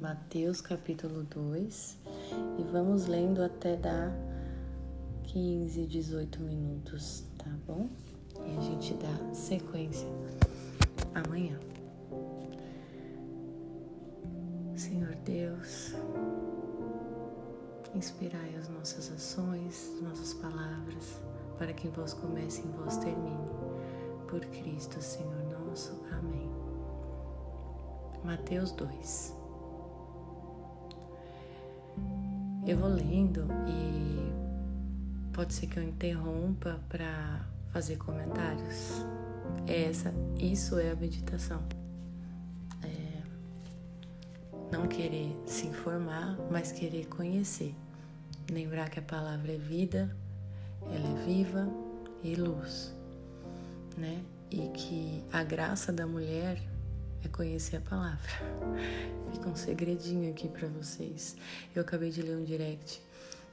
[0.00, 1.96] Mateus capítulo 2
[2.58, 4.12] e vamos lendo até dar
[5.22, 7.88] 15, 18 minutos, tá bom?
[8.34, 10.08] E a gente dá sequência
[11.14, 11.56] amanhã.
[14.74, 15.94] Senhor Deus,
[17.94, 21.20] inspirai as nossas ações, nossas palavras,
[21.58, 23.48] para que em vós comece e em vós termine.
[24.26, 25.92] Por Cristo, Senhor nosso.
[26.10, 26.50] Amém.
[28.24, 29.39] Mateus 2.
[32.66, 34.32] Eu vou lendo e
[35.32, 39.04] pode ser que eu interrompa para fazer comentários.
[39.66, 41.62] É essa, isso é a meditação.
[42.82, 43.22] É
[44.70, 47.74] não querer se informar, mas querer conhecer.
[48.50, 50.14] Lembrar que a palavra é vida,
[50.82, 51.68] ela é viva
[52.22, 52.94] e luz,
[53.96, 54.22] né?
[54.50, 56.60] E que a graça da mulher
[57.24, 58.30] é conhecer a palavra.
[59.32, 61.36] Fica um segredinho aqui para vocês.
[61.74, 63.02] Eu acabei de ler um direct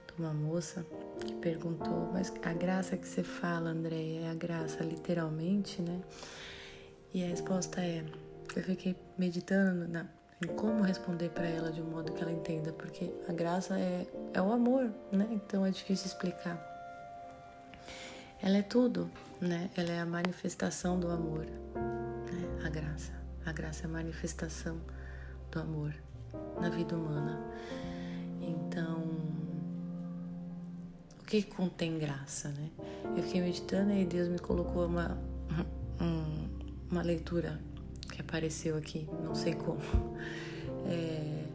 [0.07, 0.85] de uma moça
[1.19, 6.01] que perguntou: Mas a graça que você fala, André, é a graça literalmente, né?
[7.13, 8.03] E a resposta é:
[8.55, 10.05] Eu fiquei meditando na,
[10.43, 14.07] em como responder para ela de um modo que ela entenda, porque a graça é,
[14.33, 15.27] é o amor, né?
[15.31, 16.75] Então é difícil explicar.
[18.41, 19.09] Ela é tudo,
[19.41, 19.69] né?
[19.75, 22.65] Ela é a manifestação do amor, né?
[22.65, 23.26] a graça.
[23.47, 24.77] A graça é a manifestação
[25.49, 25.95] do amor
[26.59, 27.41] na vida humana.
[28.41, 29.05] Então,
[31.21, 32.69] o que contém graça, né?
[33.15, 35.17] Eu fiquei meditando e Deus me colocou uma,
[36.01, 36.49] um,
[36.91, 37.57] uma leitura
[38.11, 39.79] que apareceu aqui, não sei como,
[40.85, 41.45] é,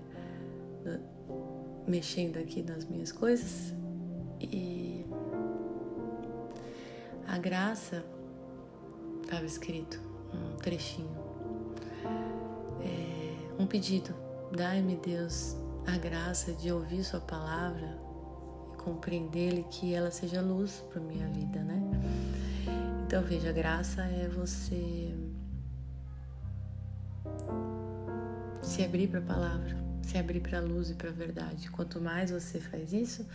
[1.86, 3.74] mexendo aqui nas minhas coisas
[4.40, 5.04] e
[7.28, 8.02] a graça
[9.22, 10.00] estava escrito
[10.32, 11.31] um trechinho
[13.58, 14.14] um pedido.
[14.54, 17.98] Dai-me, Deus, a graça de ouvir Sua palavra
[18.72, 21.80] e compreender que ela seja luz para minha vida, né?
[23.06, 25.14] Então, veja, a graça é você
[28.62, 31.70] se abrir para a palavra, se abrir para a luz e para a verdade.
[31.70, 33.26] Quanto mais você faz isso,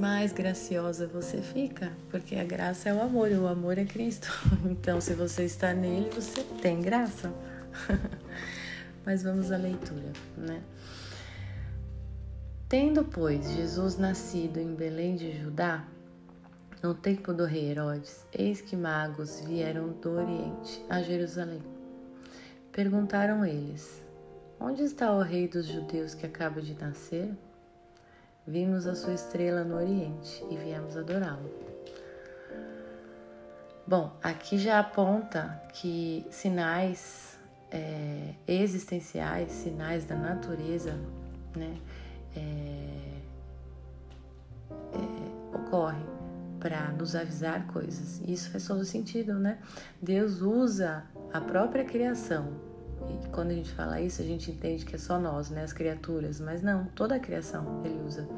[0.00, 4.28] mais graciosa você fica, porque a graça é o amor e o amor é Cristo.
[4.64, 7.32] Então, se você está nele, você tem graça.
[9.04, 10.62] Mas vamos à leitura, né?
[12.68, 15.86] Tendo, pois, Jesus nascido em Belém de Judá,
[16.82, 21.62] no tempo do rei Herodes, eis que magos vieram do Oriente a Jerusalém.
[22.70, 24.02] Perguntaram eles:
[24.60, 27.34] Onde está o rei dos judeus que acaba de nascer?
[28.46, 31.50] Vimos a sua estrela no Oriente e viemos adorá-lo.
[33.86, 37.37] Bom, aqui já aponta que sinais
[37.70, 40.98] é, existenciais, sinais da natureza,
[41.56, 41.76] né,
[42.36, 43.18] é,
[44.94, 46.02] é, ocorre
[46.58, 48.20] para nos avisar coisas.
[48.26, 49.58] Isso faz todo sentido, né?
[50.02, 52.48] Deus usa a própria criação.
[53.08, 55.72] E quando a gente fala isso, a gente entende que é só nós, né, as
[55.72, 58.28] criaturas, mas não, toda a criação ele usa.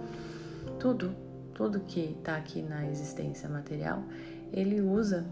[0.79, 1.15] Tudo,
[1.55, 4.03] tudo que está aqui na existência material,
[4.53, 5.25] ele usa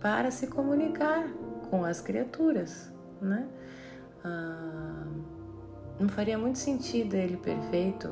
[0.00, 1.28] para se comunicar
[1.70, 3.48] com as criaturas, né?
[4.24, 5.06] Ah,
[5.98, 8.10] não faria muito sentido ele perfeito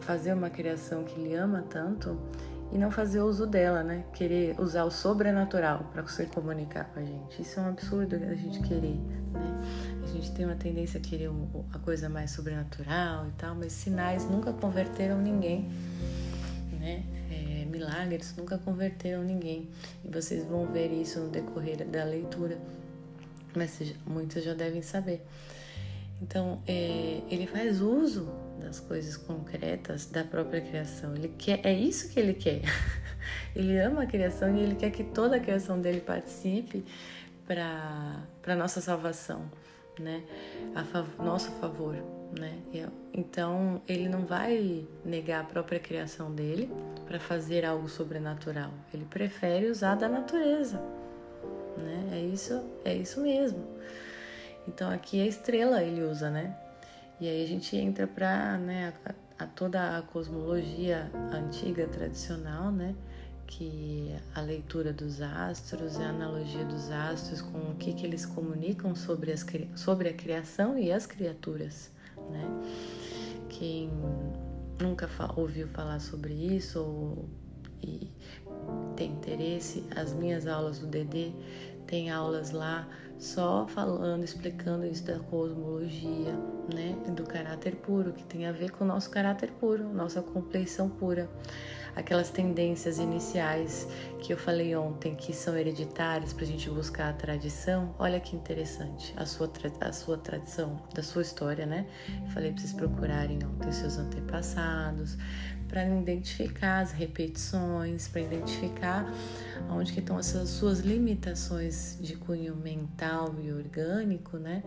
[0.00, 2.18] fazer uma criação que ele ama tanto
[2.72, 4.04] e não fazer uso dela, né?
[4.12, 7.40] Querer usar o sobrenatural para se comunicar com a gente.
[7.40, 8.96] Isso é um absurdo a gente querer,
[9.32, 9.60] né?
[10.02, 11.30] A gente tem uma tendência a querer
[11.72, 15.70] a coisa mais sobrenatural e tal, mas sinais nunca converteram ninguém,
[16.80, 17.04] né?
[17.30, 19.70] É, milagres nunca converteram ninguém.
[20.04, 22.58] E vocês vão ver isso no decorrer da leitura
[23.54, 25.22] mas muitos já devem saber.
[26.22, 28.28] Então, é, ele faz uso
[28.60, 31.14] das coisas concretas da própria criação.
[31.14, 32.62] Ele quer, é isso que ele quer.
[33.54, 36.84] ele ama a criação e ele quer que toda a criação dele participe
[37.46, 39.50] para para nossa salvação,
[39.98, 40.22] né?
[40.74, 41.94] A fav nosso favor,
[42.38, 42.58] né?
[43.12, 46.70] Então, ele não vai negar a própria criação dele
[47.06, 48.72] para fazer algo sobrenatural.
[48.94, 51.03] Ele prefere usar da natureza
[51.76, 52.10] né?
[52.12, 53.64] É isso, é isso mesmo.
[54.66, 56.56] Então aqui a estrela ele usa, né?
[57.20, 62.94] E aí a gente entra para né, a, a, toda a cosmologia antiga, tradicional, né?
[63.46, 68.94] Que a leitura dos astros, a analogia dos astros com o que, que eles comunicam
[68.94, 69.44] sobre, as,
[69.76, 71.90] sobre a criação e as criaturas,
[72.30, 72.44] né?
[73.48, 73.90] Quem
[74.80, 77.28] nunca ouviu falar sobre isso ou,
[77.82, 78.10] e
[78.94, 81.32] tem interesse, as minhas aulas do DD
[81.86, 82.88] tem aulas lá
[83.18, 86.32] só falando, explicando isso da cosmologia,
[86.74, 90.88] né, do caráter puro, que tem a ver com o nosso caráter puro, nossa compleição
[90.88, 91.28] pura
[91.94, 93.88] aquelas tendências iniciais
[94.20, 97.94] que eu falei ontem, que são hereditárias para a gente buscar a tradição.
[97.98, 99.50] Olha que interessante, a sua,
[99.80, 101.86] a sua tradição, da sua história, né?
[102.32, 105.16] falei para vocês procurarem ontem seus antepassados,
[105.74, 109.12] para identificar as repetições, para identificar
[109.68, 114.62] onde que estão essas suas limitações de cunho mental e orgânico, né?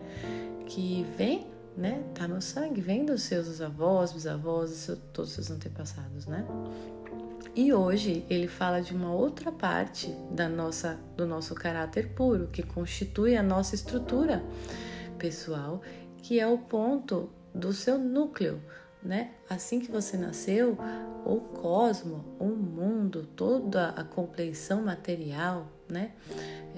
[0.66, 2.02] Que vem né?
[2.14, 6.44] Tá no sangue, vem dos seus avós, bisavós, todos os seus antepassados, né?
[7.54, 12.62] E hoje ele fala de uma outra parte da nossa, do nosso caráter puro, que
[12.62, 14.42] constitui a nossa estrutura
[15.16, 15.80] pessoal,
[16.18, 18.60] que é o ponto do seu núcleo,
[19.02, 19.30] né?
[19.48, 20.76] Assim que você nasceu,
[21.24, 26.12] o cosmo, o mundo, toda a compleição material, né?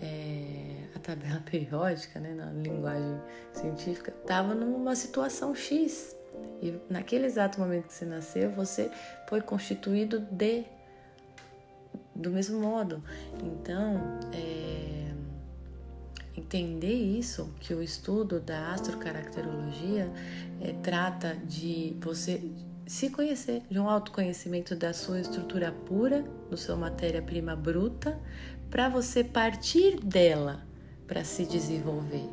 [0.01, 2.35] É, a tabela periódica, né?
[2.35, 3.21] Na linguagem
[3.53, 6.17] científica, estava numa situação X,
[6.63, 8.91] e naquele exato momento que você nasceu, você
[9.29, 10.65] foi constituído de
[12.15, 13.03] do mesmo modo.
[13.43, 14.90] Então, é,
[16.41, 20.11] entender isso, que o estudo da astrocaracterologia
[20.61, 22.43] é, trata de você
[22.87, 28.19] se conhecer, de um autoconhecimento da sua estrutura pura, do sua matéria-prima bruta,
[28.69, 30.67] para você partir dela
[31.07, 32.29] para se desenvolver.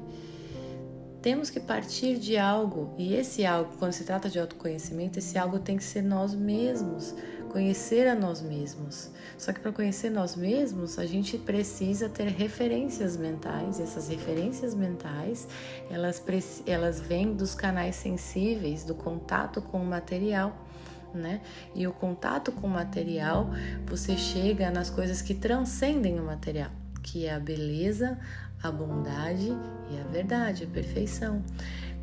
[1.21, 5.59] Temos que partir de algo, e esse algo, quando se trata de autoconhecimento, esse algo
[5.59, 7.13] tem que ser nós mesmos,
[7.47, 9.09] conhecer a nós mesmos.
[9.37, 14.73] Só que para conhecer nós mesmos, a gente precisa ter referências mentais, e essas referências
[14.73, 15.47] mentais,
[15.89, 16.23] elas,
[16.65, 20.65] elas vêm dos canais sensíveis, do contato com o material.
[21.13, 21.41] Né?
[21.73, 23.49] E o contato com o material,
[23.85, 26.69] você chega nas coisas que transcendem o material,
[27.01, 28.19] que é a beleza,
[28.61, 29.55] a bondade
[29.89, 31.41] e a verdade, a perfeição.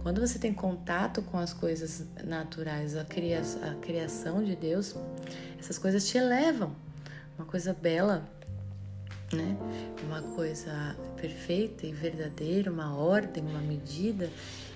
[0.05, 4.95] Quando você tem contato com as coisas naturais, a, cria a criação de Deus,
[5.59, 6.77] essas coisas te elevam.
[7.39, 8.23] Uma coisa bela,
[9.33, 9.57] né?
[10.03, 14.29] Uma coisa perfeita e verdadeira, uma ordem, uma medida.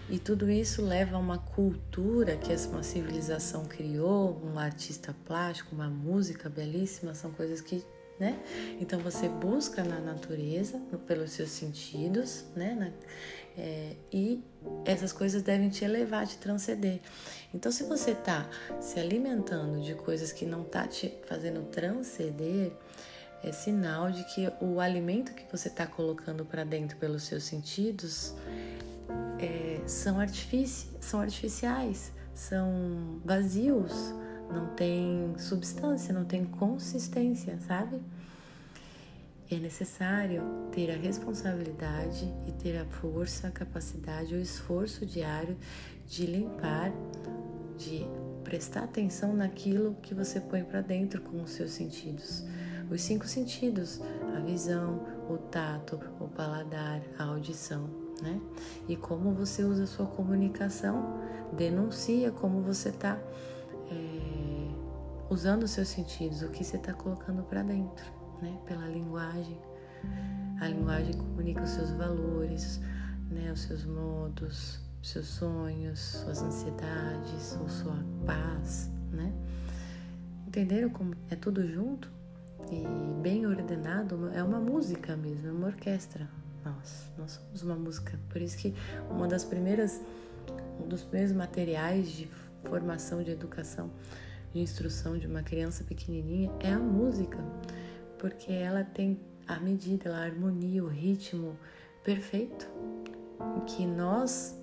[0.09, 5.91] E tudo isso leva a uma cultura que uma civilização criou, um artista plástico, uma
[5.91, 7.85] música belíssima, são coisas que
[8.19, 8.37] né?
[8.81, 12.75] Então você busca na natureza, pelos seus sentidos, né?
[12.75, 12.91] Na,
[13.59, 14.43] é, e
[14.85, 17.01] essas coisas devem te elevar, te transcender.
[17.53, 18.49] Então, se você está
[18.81, 22.73] se alimentando de coisas que não tá te fazendo transcender,
[23.43, 28.35] é sinal de que o alimento que você está colocando para dentro pelos seus sentidos
[29.39, 33.93] é, são, artifici são artificiais, são vazios
[34.51, 38.01] não tem substância, não tem consistência, sabe?
[39.51, 40.43] É necessário
[40.73, 45.57] ter a responsabilidade e ter a força, a capacidade, o esforço diário
[46.07, 46.93] de limpar,
[47.79, 48.07] de
[48.45, 52.45] prestar atenção naquilo que você põe para dentro com os seus sentidos.
[52.91, 54.03] Os cinco sentidos:
[54.37, 57.89] a visão, o tato, o paladar, a audição,
[58.21, 58.39] né?
[58.87, 61.23] E como você usa a sua comunicação,
[61.55, 63.19] denuncia como você está
[63.91, 64.69] é,
[65.31, 68.59] usando os seus sentidos, o que você está colocando para dentro, né?
[68.67, 69.59] Pela linguagem.
[70.61, 72.81] A linguagem comunica os seus valores,
[73.31, 73.51] né?
[73.53, 79.33] Os seus modos, os seus sonhos, suas ansiedades, ou sua paz, né?
[80.47, 82.11] Entenderam como é tudo junto
[82.71, 82.85] e
[83.23, 84.31] bem ordenado?
[84.35, 86.29] É uma música mesmo, é uma orquestra.
[86.65, 88.19] Nós, nós somos uma música.
[88.29, 88.75] Por isso que
[89.11, 90.01] uma das primeiras,
[90.83, 92.29] um dos primeiros materiais de
[92.65, 93.91] formação de educação,
[94.53, 97.39] de instrução de uma criança pequenininha é a música,
[98.19, 101.57] porque ela tem a medida, a harmonia, o ritmo
[102.05, 102.69] perfeito
[103.67, 104.59] que nós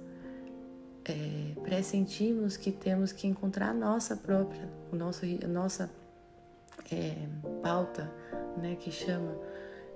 [1.05, 5.89] é, pressentimos que temos que encontrar a nossa própria, o nosso, a nossa
[6.91, 7.27] é,
[7.62, 8.12] pauta,
[8.57, 9.35] né, que chama,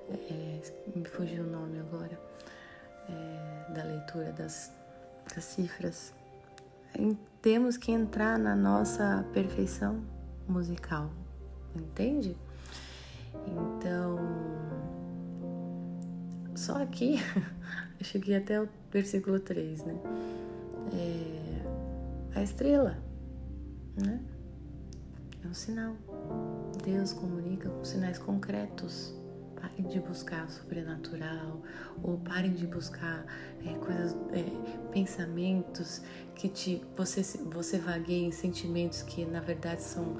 [0.09, 0.61] é,
[0.95, 2.19] me fugiu o nome agora,
[3.09, 4.71] é, da leitura das,
[5.33, 6.13] das cifras,
[7.41, 10.03] temos que entrar na nossa perfeição
[10.47, 11.09] musical,
[11.75, 12.35] entende?
[13.47, 14.17] Então,
[16.55, 17.17] só aqui,
[17.99, 19.95] eu cheguei até o versículo 3, né?
[20.93, 22.97] É, a estrela,
[23.95, 24.21] né?
[25.43, 25.95] É um sinal.
[26.83, 29.13] Deus comunica com sinais concretos
[29.59, 31.61] parem de buscar sobrenatural
[32.01, 33.25] ou parem de buscar
[33.65, 34.43] é, coisas, é,
[34.91, 36.01] pensamentos
[36.35, 40.17] que te você você vagueia em sentimentos que na verdade são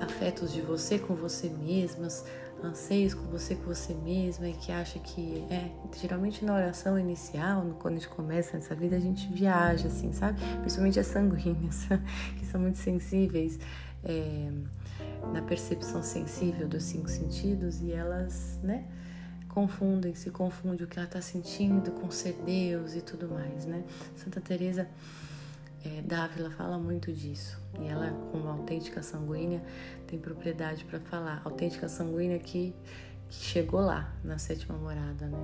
[0.00, 2.24] afetos de você com você mesmas,
[2.62, 7.64] anseios com você com você mesma e que acha que é geralmente na oração inicial,
[7.78, 10.40] quando a gente começa nessa vida, a gente viaja assim, sabe?
[10.60, 11.86] Principalmente as sanguíneas,
[12.38, 13.58] que são muito sensíveis.
[14.04, 14.50] É,
[15.32, 18.84] na percepção sensível dos cinco sentidos e elas, né,
[19.48, 23.82] confundem, se confunde o que ela está sentindo com ser Deus e tudo mais, né?
[24.14, 24.88] Santa Teresa
[25.88, 29.62] é, Dávila fala muito disso e ela, como autêntica sanguínea,
[30.06, 31.40] tem propriedade para falar.
[31.44, 32.74] Autêntica sanguínea que,
[33.28, 35.38] que chegou lá na sétima morada, né?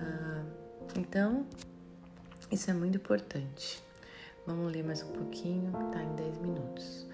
[0.00, 0.44] Ah,
[0.96, 1.46] então,
[2.50, 3.82] isso é muito importante.
[4.46, 7.06] Vamos ler mais um pouquinho, tá em 10 minutos.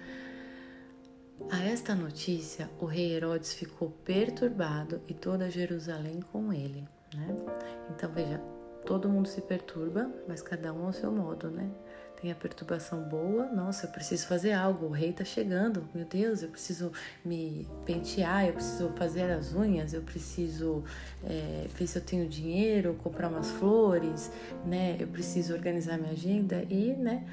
[1.49, 6.87] A esta notícia, o rei Herodes ficou perturbado e toda Jerusalém com ele.
[7.13, 7.35] Né?
[7.89, 8.39] Então veja,
[8.85, 11.69] todo mundo se perturba, mas cada um ao seu modo, né?
[12.23, 16.41] Tem a perturbação boa, nossa, eu preciso fazer algo, o rei tá chegando, meu Deus,
[16.41, 16.89] eu preciso
[17.25, 20.85] me pentear, eu preciso fazer as unhas, eu preciso
[21.21, 24.31] é, ver se eu tenho dinheiro, comprar umas flores,
[24.65, 24.95] né?
[24.97, 27.27] Eu preciso organizar minha agenda e, né?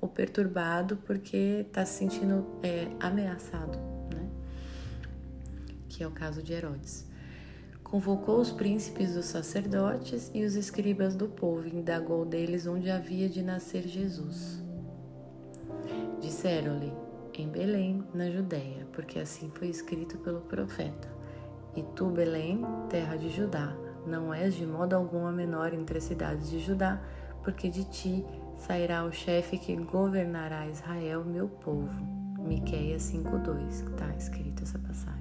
[0.00, 3.76] ou perturbado porque está se sentindo é, ameaçado,
[4.14, 4.28] né?
[5.88, 7.04] que é o caso de Herodes.
[7.88, 13.28] Convocou os príncipes dos sacerdotes e os escribas do povo e indagou deles onde havia
[13.28, 14.60] de nascer Jesus.
[16.20, 16.92] Disseram-lhe,
[17.38, 21.08] em Belém, na Judéia, porque assim foi escrito pelo profeta.
[21.76, 23.72] E tu, Belém, terra de Judá,
[24.04, 27.00] não és de modo algum a menor entre as cidades de Judá,
[27.44, 28.24] porque de ti
[28.56, 32.04] sairá o chefe que governará Israel, meu povo.
[32.36, 35.15] Miqueias 5:2, está escrito essa passagem.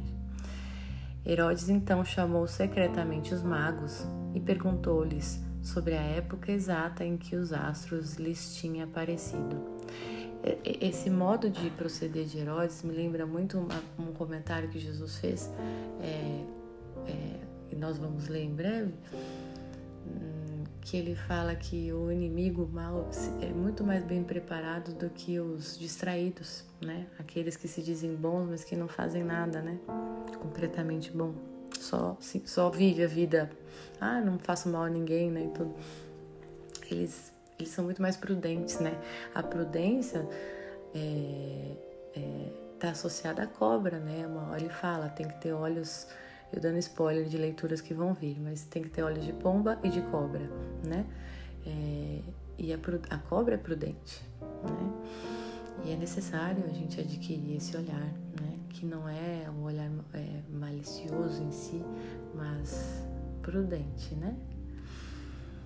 [1.26, 7.52] Herodes então chamou secretamente os magos e perguntou-lhes sobre a época exata em que os
[7.52, 9.76] astros lhes tinham aparecido.
[10.64, 13.58] Esse modo de proceder de Herodes me lembra muito
[13.98, 15.52] um comentário que Jesus fez,
[16.00, 16.46] é,
[17.08, 17.40] é,
[17.72, 18.94] e nós vamos ler em breve,
[20.82, 23.10] que ele fala que o inimigo mal
[23.42, 27.08] é muito mais bem preparado do que os distraídos, né?
[27.18, 29.80] Aqueles que se dizem bons, mas que não fazem nada, né?
[30.40, 31.34] Concretamente bom.
[31.80, 33.50] Só, sim, só vive a vida.
[34.00, 35.46] Ah, não faço mal a ninguém, né?
[35.46, 35.76] E tudo.
[36.90, 39.00] Eles, eles são muito mais prudentes, né?
[39.34, 40.28] A prudência
[40.94, 41.72] é,
[42.16, 44.26] é, tá associada à cobra, né?
[44.58, 46.08] Ele fala, tem que ter olhos
[46.56, 49.78] eu dando spoiler de leituras que vão vir, mas tem que ter olhos de pomba
[49.84, 50.50] e de cobra,
[50.84, 51.06] né?
[51.66, 52.22] É,
[52.58, 52.78] e a,
[53.10, 54.24] a, cobra é prudente,
[54.64, 55.35] né?
[55.84, 58.60] E é necessário a gente adquirir esse olhar, né?
[58.70, 61.84] Que não é um olhar é, malicioso em si,
[62.34, 63.04] mas
[63.42, 64.36] prudente, né?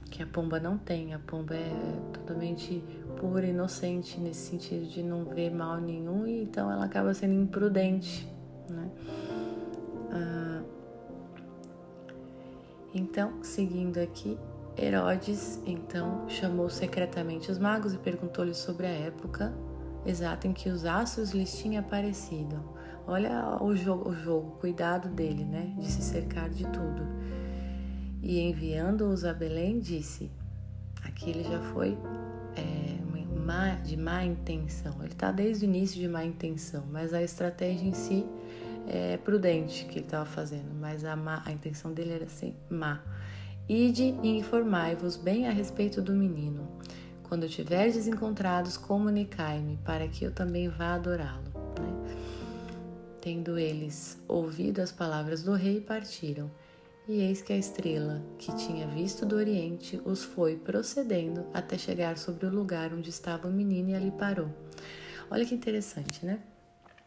[0.09, 1.13] Que a pomba não tem.
[1.13, 1.71] A pomba é
[2.13, 2.83] totalmente
[3.17, 8.27] pura, inocente nesse sentido de não ver mal nenhum e então ela acaba sendo imprudente,
[8.69, 8.89] né?
[10.11, 10.63] Ah,
[12.93, 14.37] então, seguindo aqui,
[14.77, 19.53] Herodes então chamou secretamente os magos e perguntou-lhes sobre a época
[20.09, 22.61] exata em que os astros lhes tinham aparecido.
[23.07, 27.07] Olha o jogo, o jogo, cuidado dele, né, de se cercar de tudo.
[28.21, 30.31] E enviando-os a Belém, disse:
[31.03, 31.97] aqui ele já foi
[32.55, 32.99] é,
[33.83, 34.93] de má intenção.
[34.99, 38.23] Ele está desde o início de má intenção, mas a estratégia em si
[38.87, 43.01] é, prudente que ele estava fazendo, mas a, má, a intenção dele era assim, má.
[43.67, 46.67] Ide e informai-vos bem a respeito do menino.
[47.29, 51.43] Quando tiverdes encontrados, comunicai-me, para que eu também vá adorá-lo.
[51.79, 52.17] Né?
[53.21, 56.49] Tendo eles ouvido as palavras do rei, partiram.
[57.07, 62.17] E eis que a estrela, que tinha visto do oriente, os foi procedendo até chegar
[62.17, 64.49] sobre o lugar onde estava o menino e ali parou.
[65.29, 66.39] Olha que interessante, né?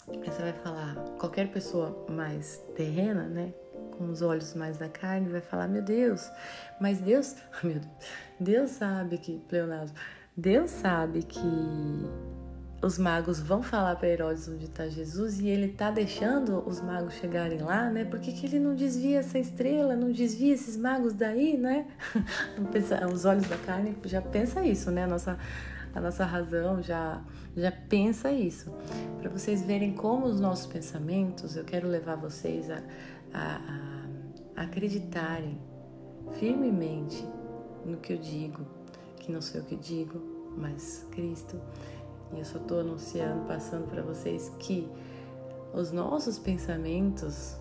[0.06, 3.52] Você vai falar, qualquer pessoa mais terrena, né?
[4.02, 6.28] Com os olhos mais da carne, vai falar, meu Deus,
[6.80, 7.86] mas Deus, meu Deus,
[8.40, 9.92] Deus sabe que, Leonardo,
[10.36, 11.38] Deus sabe que
[12.82, 17.14] os magos vão falar para Herodes onde está Jesus e ele está deixando os magos
[17.14, 18.04] chegarem lá, né?
[18.04, 21.86] Por que, que ele não desvia essa estrela, não desvia esses magos daí, né?
[23.14, 25.04] Os olhos da carne já pensa isso, né?
[25.04, 25.38] A nossa,
[25.94, 27.22] a nossa razão já
[27.56, 28.72] já pensa isso.
[29.20, 32.82] Para vocês verem como os nossos pensamentos, eu quero levar vocês a,
[33.32, 33.60] a,
[34.56, 35.60] a acreditarem
[36.38, 37.26] firmemente
[37.84, 38.64] no que eu digo,
[39.16, 40.20] que não sou eu que digo,
[40.56, 41.60] mas Cristo.
[42.32, 44.88] E eu só estou anunciando, passando para vocês que
[45.74, 47.56] os nossos pensamentos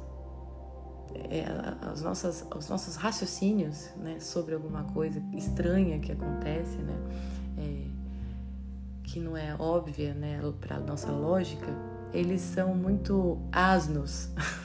[1.29, 1.45] é,
[1.81, 6.95] as nossas, os nossos raciocínios né, sobre alguma coisa estranha que acontece, né,
[7.57, 7.83] é,
[9.03, 11.67] que não é óbvia né, para nossa lógica,
[12.13, 14.29] eles são muito asnos.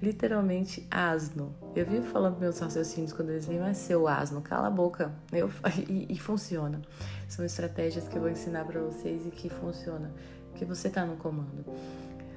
[0.00, 1.54] Literalmente asno.
[1.74, 5.12] Eu vivo falando meus raciocínios quando eles vêm, mas seu asno, cala a boca.
[5.32, 5.50] Eu,
[5.88, 6.80] e, e funciona.
[7.28, 10.12] São estratégias que eu vou ensinar para vocês e que funciona.
[10.50, 11.64] Porque você está no comando.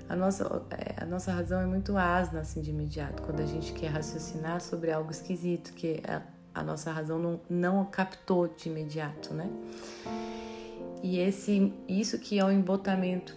[0.09, 3.71] A nossa, é, a nossa razão é muito asna assim de imediato, quando a gente
[3.71, 6.21] quer raciocinar sobre algo esquisito, que a,
[6.53, 9.49] a nossa razão não, não captou de imediato, né?
[11.01, 13.35] E esse, isso que é o embotamento,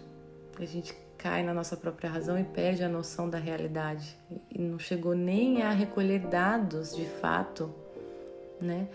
[0.58, 4.14] a gente cai na nossa própria razão e perde a noção da realidade
[4.50, 7.74] e não chegou nem a recolher dados de fato,
[8.60, 8.86] né,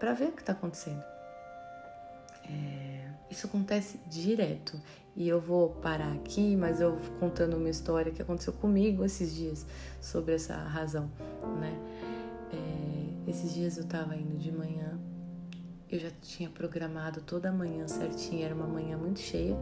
[0.00, 1.00] para ver o que está acontecendo.
[2.44, 4.80] É, isso acontece direto.
[5.14, 9.64] E eu vou parar aqui, mas eu contando uma história que aconteceu comigo esses dias
[10.00, 11.08] sobre essa razão,
[11.60, 11.72] né?
[12.52, 14.98] É, esses dias eu tava indo de manhã,
[15.88, 19.56] eu já tinha programado toda a manhã certinho, era uma manhã muito cheia.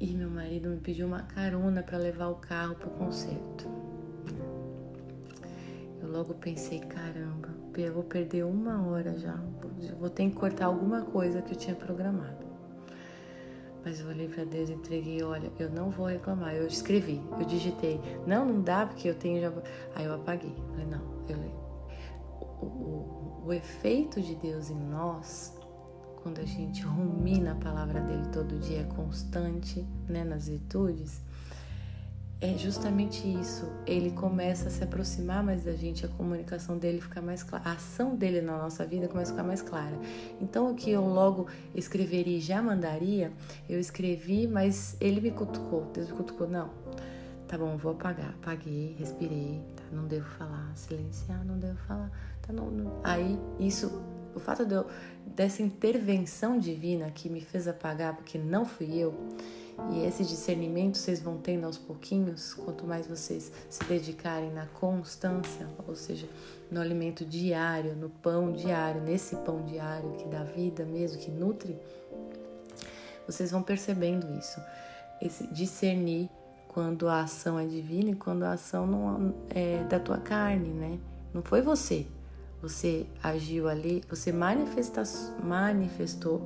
[0.00, 3.66] E meu marido me pediu uma carona para levar o carro pro concerto.
[6.00, 9.34] Eu logo pensei, caramba, eu vou perder uma hora já,
[9.98, 12.46] vou ter que cortar alguma coisa que eu tinha programado.
[13.84, 16.54] Mas eu olhei para Deus entreguei, olha, eu não vou reclamar.
[16.54, 18.00] Eu escrevi, eu digitei.
[18.26, 19.52] Não, não dá porque eu tenho já.
[19.94, 20.54] Aí eu apaguei.
[20.70, 21.36] Falei, não, eu
[22.60, 25.57] o, o, o efeito de Deus em nós,
[26.28, 31.22] quando a gente rumina a palavra dele todo dia, é constante, né, nas virtudes,
[32.38, 33.66] é justamente isso.
[33.86, 37.72] Ele começa a se aproximar mais da gente, a comunicação dele fica mais clara, a
[37.72, 39.98] ação dele na nossa vida começa a ficar mais clara.
[40.38, 43.32] Então, o que eu logo escreveria e já mandaria,
[43.66, 45.90] eu escrevi, mas ele me cutucou.
[45.94, 46.68] Deus me cutucou, não.
[47.48, 48.34] Tá bom, vou apagar.
[48.42, 52.10] Apaguei, respirei, tá, não devo falar, silenciar, não devo falar.
[52.42, 53.00] Tá, não, não.
[53.02, 53.90] Aí, isso,
[54.38, 54.86] o fato de eu,
[55.26, 59.14] dessa intervenção divina que me fez apagar, porque não fui eu,
[59.92, 65.68] e esse discernimento vocês vão tendo aos pouquinhos, quanto mais vocês se dedicarem na constância,
[65.86, 66.28] ou seja,
[66.70, 71.78] no alimento diário, no pão diário, nesse pão diário que dá vida mesmo, que nutre,
[73.26, 74.60] vocês vão percebendo isso.
[75.22, 76.28] Esse discernir
[76.66, 80.98] quando a ação é divina e quando a ação não é da tua carne, né?
[81.32, 82.06] Não foi você.
[82.60, 85.02] Você agiu ali, você manifesta,
[85.42, 86.40] manifestou,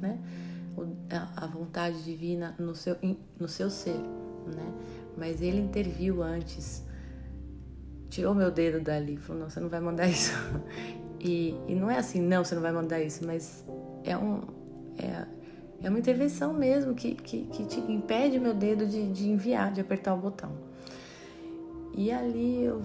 [0.00, 0.18] né?
[1.36, 2.96] a vontade divina no seu,
[3.38, 4.72] no seu ser, né?
[5.16, 6.82] Mas ele interviu antes,
[8.10, 10.32] tirou meu dedo dali, falou: não, você não vai mandar isso.
[11.26, 13.64] E, e não é assim, não, você não vai mandar isso, mas
[14.04, 14.42] é, um,
[14.98, 15.26] é,
[15.82, 19.80] é uma intervenção mesmo que, que, que te impede meu dedo de, de enviar, de
[19.80, 20.52] apertar o botão.
[21.96, 22.82] E ali eu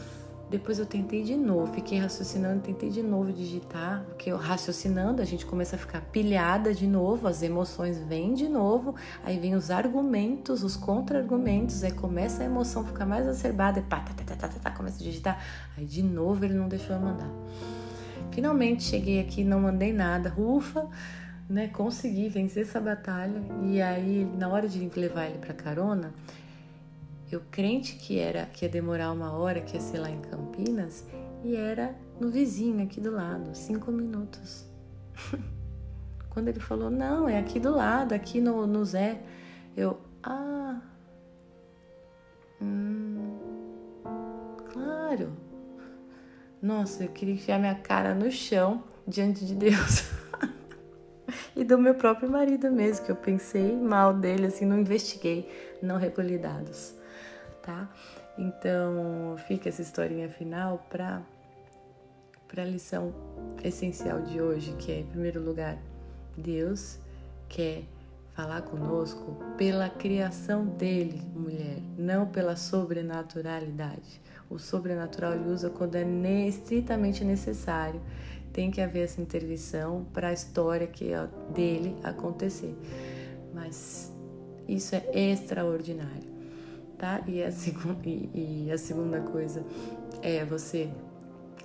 [0.50, 5.26] depois eu tentei de novo, fiquei raciocinando, tentei de novo digitar, porque eu raciocinando, a
[5.26, 9.70] gente começa a ficar pilhada de novo, as emoções vêm de novo, aí vem os
[9.70, 14.48] argumentos, os contra-argumentos, aí começa a emoção ficar mais acerbada, e pá, tá, tá, tá,
[14.48, 15.40] tá, tá, começa a digitar,
[15.78, 17.30] aí de novo ele não deixou eu mandar.
[18.32, 20.88] Finalmente cheguei aqui, não mandei nada, ufa,
[21.48, 26.12] né, consegui vencer essa batalha, e aí na hora de levar ele para carona,
[27.32, 31.06] eu crente que era que ia demorar uma hora, que ia ser lá em Campinas,
[31.44, 34.66] e era no vizinho aqui do lado, cinco minutos.
[36.30, 39.22] Quando ele falou, não, é aqui do lado, aqui no, no Zé,
[39.78, 40.82] eu, ah,
[42.62, 43.38] hum,
[44.72, 45.32] claro.
[46.62, 50.10] Nossa, eu queria enfiar minha cara no chão diante de Deus.
[51.56, 55.50] e do meu próprio marido mesmo, que eu pensei mal dele, assim, não investiguei,
[55.82, 56.99] não recolhi dados
[57.70, 57.88] tá?
[58.36, 61.22] Então, fica essa historinha final para
[62.48, 63.14] para a lição
[63.64, 65.78] essencial de hoje, que é, em primeiro lugar,
[66.36, 66.98] Deus
[67.48, 67.84] quer
[68.34, 74.20] falar conosco pela criação dele, mulher, não pela sobrenaturalidade.
[74.50, 76.04] O sobrenatural ele usa quando é
[76.48, 78.02] estritamente necessário.
[78.52, 82.76] Tem que haver essa intervenção para a história que é dele acontecer.
[83.54, 84.12] Mas
[84.68, 86.39] isso é extraordinário
[87.00, 87.22] tá?
[87.26, 89.66] E a, segunda, e, e a segunda coisa
[90.22, 90.92] é você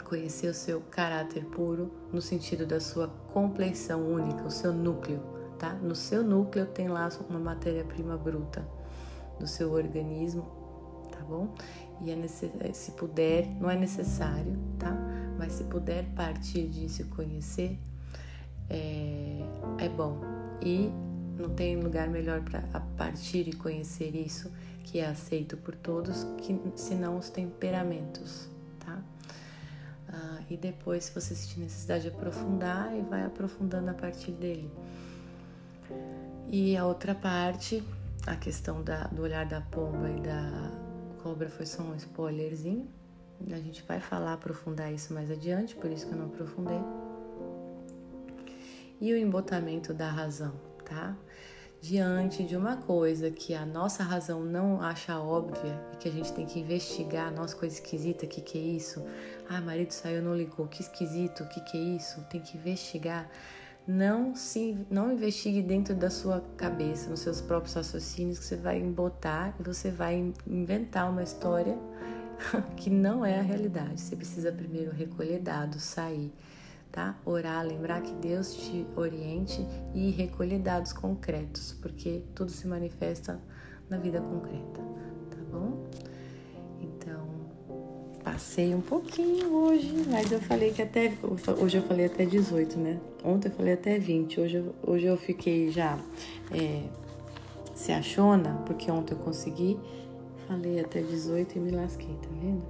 [0.04, 5.20] conhecer o seu caráter puro no sentido da sua compleição única, o seu núcleo,
[5.58, 5.74] tá?
[5.74, 8.66] No seu núcleo tem lá uma matéria-prima bruta
[9.38, 10.42] do seu organismo,
[11.10, 11.52] tá bom?
[12.00, 12.50] E é necess...
[12.74, 14.96] se puder, não é necessário, tá?
[15.36, 17.78] Mas se puder partir disso conhecer,
[18.70, 19.40] é,
[19.78, 20.20] é bom.
[20.62, 20.92] E
[21.36, 22.62] não tem lugar melhor para
[22.96, 24.50] partir e conhecer isso
[24.84, 29.02] que é aceito por todos, que senão os temperamentos, tá?
[30.08, 34.70] Ah, e depois, se você sentir necessidade de aprofundar, e vai aprofundando a partir dele.
[36.50, 37.82] E a outra parte,
[38.26, 40.70] a questão da, do olhar da pomba e da
[41.22, 42.86] cobra foi só um spoilerzinho.
[43.50, 46.80] A gente vai falar, aprofundar isso mais adiante, por isso que eu não aprofundei.
[49.00, 50.52] E o embotamento da razão,
[50.84, 51.16] tá?
[51.80, 56.32] Diante de uma coisa que a nossa razão não acha óbvia e que a gente
[56.32, 59.04] tem que investigar, nossa, coisa esquisita, o que, que é isso?
[59.48, 62.22] Ah, marido saiu, não ligou, que esquisito, o que, que é isso?
[62.30, 63.28] Tem que investigar
[63.86, 68.78] não se não investigue dentro da sua cabeça, nos seus próprios raciocínios, que você vai
[68.78, 71.78] embotar e você vai inventar uma história
[72.76, 74.00] que não é a realidade.
[74.00, 76.32] Você precisa primeiro recolher dados, sair,
[76.94, 77.18] tá?
[77.24, 83.40] Orar, lembrar que Deus te oriente e recolher dados concretos, porque tudo se manifesta
[83.90, 84.80] na vida concreta,
[85.30, 85.84] tá bom?
[88.24, 91.12] Passei um pouquinho hoje, mas eu falei que até.
[91.60, 92.98] Hoje eu falei até 18, né?
[93.22, 94.40] Ontem eu falei até 20.
[94.40, 95.98] Hoje, hoje eu fiquei já
[96.50, 96.84] é,
[97.74, 99.78] se achona, porque ontem eu consegui.
[100.48, 102.64] Falei até 18 e me lasquei, tá vendo?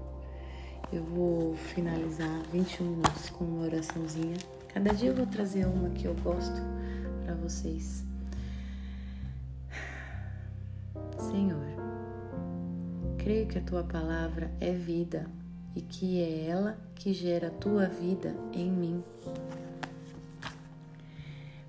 [0.95, 4.37] Eu vou finalizar 21 minutos com uma oraçãozinha.
[4.73, 6.55] Cada dia eu vou trazer uma que eu gosto
[7.25, 8.05] para vocês.
[11.19, 11.67] Senhor,
[13.19, 15.29] creio que a tua palavra é vida
[15.75, 19.03] e que é ela que gera a tua vida em mim.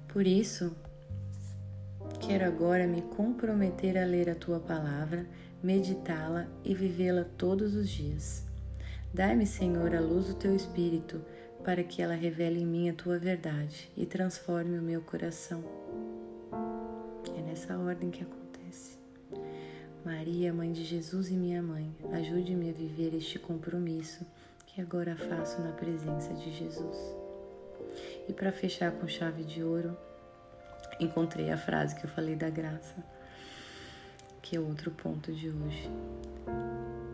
[0.07, 0.71] Por isso,
[2.19, 5.25] quero agora me comprometer a ler a tua palavra,
[5.63, 8.44] meditá-la e vivê-la todos os dias.
[9.15, 11.23] Dai-me, Senhor, a luz do teu espírito,
[11.63, 15.63] para que ela revele em mim a tua verdade e transforme o meu coração.
[17.33, 18.97] É nessa ordem que acontece.
[20.03, 24.25] Maria, Mãe de Jesus e minha mãe, ajude-me a viver este compromisso
[24.67, 27.15] que agora faço na presença de Jesus.
[28.27, 29.97] E para fechar com chave de ouro,
[30.99, 32.97] encontrei a frase que eu falei da graça,
[34.41, 35.89] que é outro ponto de hoje.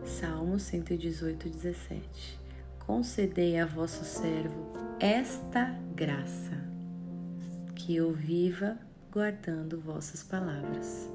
[0.04, 2.40] Salmo 118, 17.
[2.86, 6.58] Concedei a vosso servo esta graça,
[7.74, 8.76] que eu viva
[9.10, 11.08] guardando vossas palavras.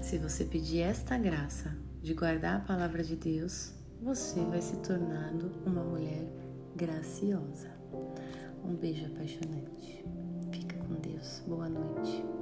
[0.00, 5.52] Se você pedir esta graça de guardar a palavra de Deus, você vai se tornando
[5.64, 6.26] uma mulher
[6.74, 7.70] graciosa.
[8.64, 10.04] Um beijo apaixonante.
[10.50, 11.42] Fica com Deus.
[11.46, 12.41] Boa noite.